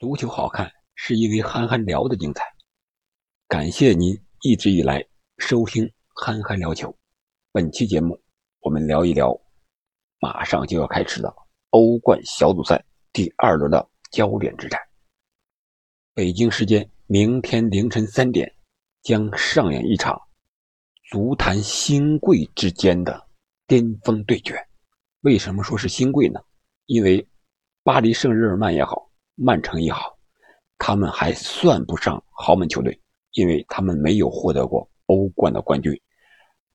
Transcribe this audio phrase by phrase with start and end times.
[0.00, 2.42] 足球好看，是因为憨憨聊的精彩。
[3.46, 5.04] 感谢您一直以来
[5.36, 6.96] 收听憨憨聊球。
[7.52, 8.18] 本期节目，
[8.60, 9.38] 我们聊一聊
[10.18, 11.30] 马上就要开始的
[11.68, 12.82] 欧冠小组赛
[13.12, 14.80] 第二轮的焦点之战。
[16.14, 18.50] 北京时间明天凌晨三点，
[19.02, 20.18] 将上演一场
[21.10, 23.28] 足坛新贵之间的
[23.66, 24.56] 巅峰对决。
[25.20, 26.40] 为什么说是新贵呢？
[26.86, 27.28] 因为
[27.82, 29.09] 巴黎圣日耳曼也好。
[29.42, 30.18] 曼城也好，
[30.76, 33.00] 他们还算不上豪门球队，
[33.32, 35.98] 因为他们没有获得过欧冠的冠军。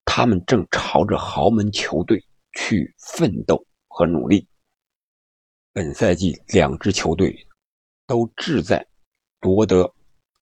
[0.04, 2.20] 他们正朝着豪门球队
[2.54, 4.48] 去奋斗和努力。
[5.74, 7.36] 本赛季两支球队
[8.08, 8.84] 都志在
[9.40, 9.94] 夺得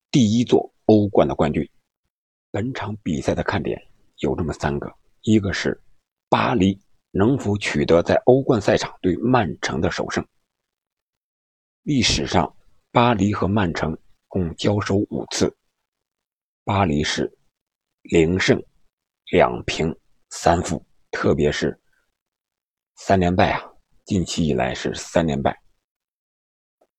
[0.09, 1.70] 第一座欧冠的冠军。
[2.52, 3.81] 本场比赛的看点
[4.20, 4.90] 有这么三个：
[5.23, 5.78] 一个是
[6.30, 6.80] 巴黎
[7.12, 10.26] 能否取得在欧冠赛场对曼城的首胜。
[11.84, 12.55] 历史上，
[12.92, 13.98] 巴黎和曼城
[14.30, 15.54] 共交手五次，
[16.64, 17.30] 巴黎是
[18.03, 18.58] 零胜
[19.31, 19.94] 两平
[20.30, 20.81] 三负，
[21.12, 21.78] 特别是
[22.95, 23.70] 三连败啊！
[24.06, 25.62] 近期以来是三连败。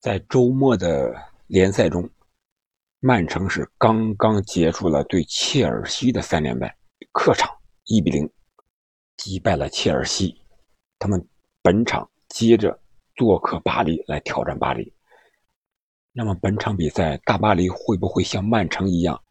[0.01, 1.15] 在周末的
[1.47, 2.07] 联赛中，
[3.01, 6.77] 曼城是刚刚结束了对切尔西的三连败，
[7.11, 7.51] 客场
[7.85, 8.31] 一比零
[9.17, 10.39] 击败了切尔西，
[10.99, 11.27] 他们
[11.63, 12.79] 本场接着。
[13.17, 14.93] 做客巴黎来挑战巴黎，
[16.13, 19.23] 那么本场比赛大巴黎会不会像曼城一样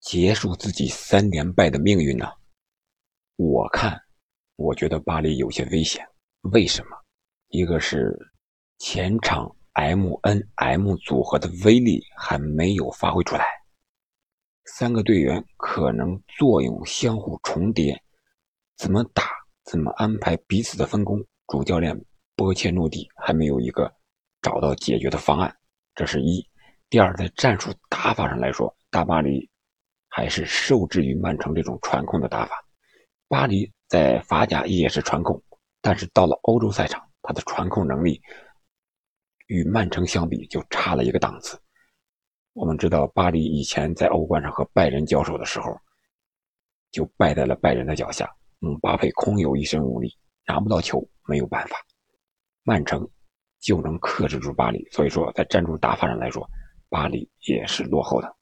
[0.00, 2.26] 结束自己三连败的命运呢？
[3.36, 3.98] 我看，
[4.56, 6.06] 我觉得巴黎有些危险。
[6.52, 6.96] 为什么？
[7.48, 8.16] 一个是
[8.78, 13.44] 前场 M N M 组合的威力还没有发挥出来，
[14.66, 17.98] 三个队员可能作用相互重叠，
[18.76, 19.24] 怎么打，
[19.64, 21.98] 怎么安排彼此的分工，主教练。
[22.40, 23.92] 波切诺蒂还没有一个
[24.40, 25.54] 找到解决的方案，
[25.94, 26.42] 这是一。
[26.88, 29.46] 第二，在战术打法上来说，大巴黎
[30.08, 32.64] 还是受制于曼城这种传控的打法。
[33.28, 35.38] 巴黎在法甲也是传控，
[35.82, 38.18] 但是到了欧洲赛场，他的传控能力
[39.48, 41.60] 与曼城相比就差了一个档次。
[42.54, 45.78] 我们知道，巴黎以前在欧冠上和拜仁交手的时候，
[46.90, 48.26] 就败在了拜仁的脚下。
[48.60, 51.76] 姆巴佩空有一身武力，拿不到球，没有办法。
[52.62, 53.08] 曼城
[53.58, 56.48] 就能克制住巴黎，所以说在战术打法上来说，
[56.88, 58.36] 巴黎也是落后的。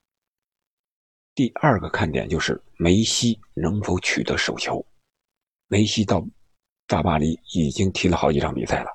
[1.35, 4.85] 第二个看点就是梅西能否取得首球。
[5.69, 6.27] 梅西到
[6.87, 8.91] 大巴黎已经踢了好几场比赛了，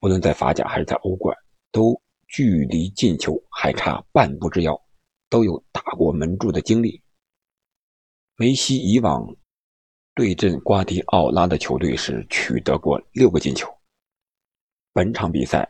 [0.00, 1.36] 无论在法甲还是在欧冠，
[1.70, 4.80] 都距离进球还差半步之遥，
[5.28, 7.02] 都有打过门柱的经历。
[8.36, 9.36] 梅西以往
[10.14, 13.75] 对阵瓜迪奥拉的球队是取得过六个进球。
[14.96, 15.68] 本场比赛，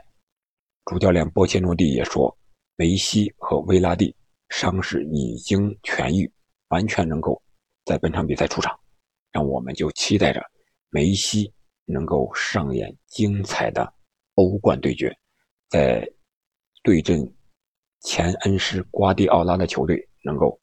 [0.84, 2.32] 主教练波切诺蒂也说，
[2.76, 4.14] 梅西和维拉蒂
[4.50, 6.32] 伤势已经痊愈，
[6.69, 7.42] 完全能够
[7.84, 8.78] 在本场比赛出场。
[9.32, 10.41] 让我们就期待着
[10.91, 11.53] 梅西
[11.86, 13.92] 能够上演精彩的
[14.36, 15.12] 欧冠对决，
[15.70, 16.09] 在
[16.84, 17.20] 对阵
[18.03, 20.56] 前恩师瓜迪奥拉的球队，能够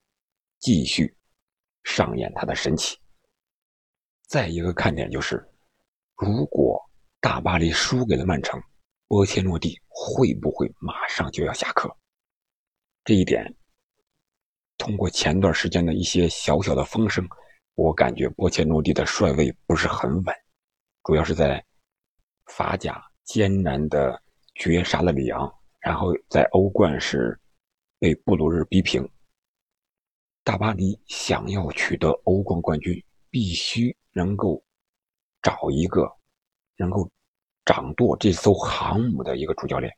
[0.59, 1.13] 继续
[1.83, 2.97] 上演他的神奇。
[4.25, 5.45] 再一个看点就是，
[6.15, 6.81] 如果。
[7.23, 8.61] 大巴黎输给了曼城，
[9.07, 11.89] 波切诺蒂会不会马上就要下课？
[13.05, 13.55] 这一点，
[14.77, 17.25] 通过前段时间的一些小小的风声，
[17.75, 20.35] 我感觉波切诺蒂的帅位不是很稳，
[21.05, 21.65] 主要是在
[22.47, 24.21] 法甲艰难的
[24.55, 27.39] 绝杀了里昂，然后在欧冠是
[27.99, 29.09] 被布鲁日逼平。
[30.43, 34.61] 大巴黎想要取得欧冠冠军，必须能够
[35.41, 36.13] 找一个。
[36.77, 37.09] 能够
[37.65, 39.91] 掌舵这艘航母的一个主教练，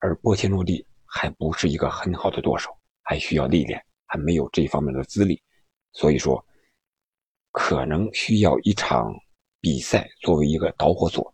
[0.00, 2.70] 而波切诺蒂还不是一个很好的舵手，
[3.02, 5.40] 还需要历练，还没有这方面的资历，
[5.92, 6.44] 所以说
[7.52, 9.14] 可能需要一场
[9.60, 11.32] 比赛作为一个导火索。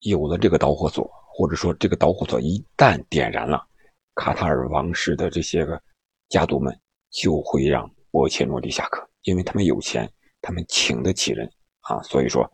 [0.00, 3.66] 有了这个导火索，或者说这个导火索一旦点燃了，
[4.14, 5.82] 卡塔尔王室的这些个
[6.28, 6.78] 家族们
[7.10, 10.08] 就会让波切诺蒂下课，因为他们有钱，
[10.40, 12.48] 他们请得起人啊，所以说。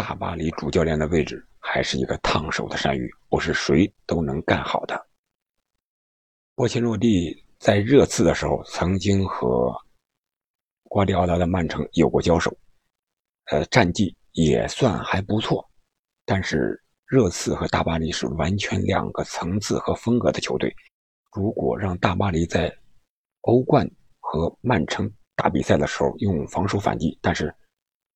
[0.00, 5.06] 大巴黎主教练的位置还是一个烫手的山芋，不是谁都能干好的。
[6.54, 9.70] 波切诺蒂在热刺的时候曾经和
[10.84, 12.50] 瓜迪奥拉的曼城有过交手，
[13.50, 15.62] 呃，战绩也算还不错。
[16.24, 20.74] 但是热刺和大巴黎是完全两个层次和风格的球队。
[21.36, 22.74] 如果让大巴黎在
[23.42, 23.86] 欧冠
[24.18, 27.54] 和曼城打比赛的时候用防守反击，但是。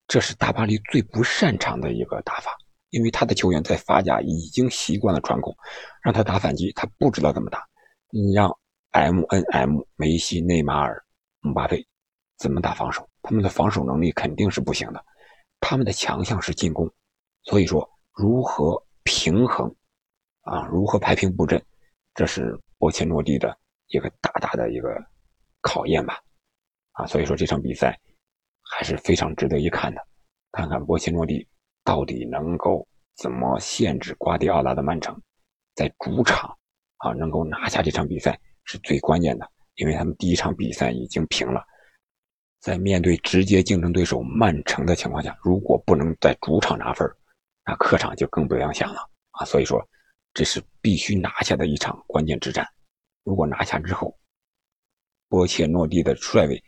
[0.06, 2.56] 这是大巴黎最不擅长的一个打法，
[2.90, 5.56] 因为他的球员在法甲已经习惯了传控，
[6.02, 7.66] 让他打反击，他不知道怎么打。
[8.10, 8.54] 你让
[8.90, 11.02] M N M 梅西、内马尔、
[11.40, 11.84] 姆巴佩
[12.38, 13.08] 怎么打防守？
[13.22, 15.04] 他们的防守能力肯定是不行的。
[15.60, 16.88] 他们的强项是进攻，
[17.44, 19.74] 所以说如何平衡
[20.42, 20.66] 啊？
[20.66, 21.60] 如何排兵布阵？
[22.14, 23.56] 这是波切诺蒂的
[23.88, 24.88] 一个大大的一个
[25.62, 26.20] 考验吧？
[26.92, 27.98] 啊，所以说这场比赛
[28.76, 30.00] 还是非常值得一看的。
[30.50, 31.46] 看看波切诺蒂
[31.84, 32.86] 到底能够
[33.16, 35.16] 怎么限制瓜迪奥拉的曼城，
[35.76, 36.52] 在主场
[36.96, 41.64] 啊能够拿下这场比赛是最关键的，因为他们第一场比赛已经平了，
[42.60, 47.08] 在面对直接竞争对手曼城的情况下，如果不能在主场拿分，
[47.64, 49.00] 那客场就更不要想了
[49.32, 49.44] 啊！
[49.44, 49.80] 所以说，
[50.32, 52.66] 这是必须拿下的一场关键之战。
[53.22, 54.16] 如果拿下之后，
[55.28, 56.62] 波切诺蒂的帅位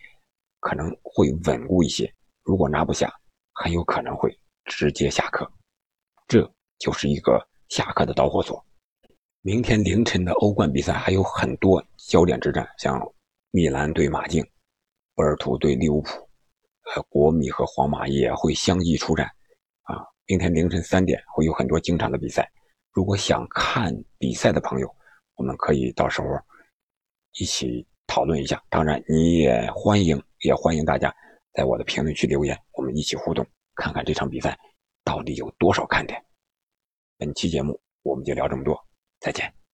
[0.67, 2.05] 可能会稳固一些；
[2.43, 3.09] 如果拿不下，
[3.53, 5.49] 很有可能会直接下课，
[6.27, 6.43] 这
[6.79, 8.61] 就是一个下课的导火索。
[9.43, 13.01] 明天凌晨的欧冠比赛还有很多焦点之战，像
[13.53, 14.45] 米兰对马竞、
[15.15, 16.11] 波尔图对利物浦，
[16.97, 19.25] 呃，国米和皇马也会相继出战。
[19.83, 22.51] 啊，明天凌晨三点会有很多精彩的比赛。
[22.91, 24.93] 如果想看比赛的朋友，
[25.37, 26.27] 我们可以到时候
[27.39, 28.61] 一起讨论一下。
[28.69, 31.15] 当然，你也欢迎，也欢迎大家。
[31.53, 33.45] 在我的评论区留言，我们一起互动，
[33.75, 34.59] 看看这场比赛
[35.03, 36.23] 到底有多少看点。
[37.19, 38.79] 本期节目我们就聊这么多，
[39.21, 39.66] 再见。